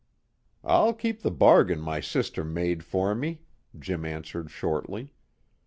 [0.63, 3.41] "I'll keep the bargain my sister made for me,"
[3.77, 5.13] Jim answered shortly.